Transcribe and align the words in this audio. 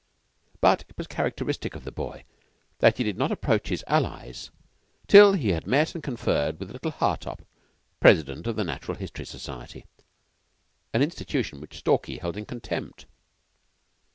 But 0.61 0.83
it 0.89 0.97
was 0.97 1.05
characteristic 1.05 1.75
of 1.75 1.83
the 1.83 1.91
boy 1.91 2.23
that 2.79 2.97
he 2.97 3.03
did 3.03 3.19
not 3.19 3.31
approach 3.31 3.69
his 3.69 3.83
allies 3.85 4.49
till 5.05 5.33
he 5.33 5.49
had 5.49 5.67
met 5.67 5.93
and 5.93 6.03
conferred 6.03 6.59
with 6.59 6.71
little 6.71 6.89
Hartopp, 6.93 7.45
President 7.99 8.47
of 8.47 8.55
the 8.55 8.63
Natural 8.63 8.97
History 8.97 9.27
Society, 9.27 9.85
an 10.91 11.03
institution 11.03 11.61
which 11.61 11.77
Stalky 11.77 12.17
held 12.17 12.35
in 12.35 12.45
contempt. 12.47 13.05